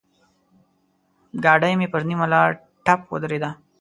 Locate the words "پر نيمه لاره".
1.93-2.59